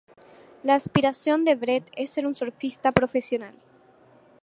La 0.63 0.73
aspiración 0.73 1.45
de 1.45 1.53
Brett 1.53 1.91
es 1.95 2.09
ser 2.09 2.25
un 2.25 2.33
surfista 2.33 2.91
profesional. 2.91 3.53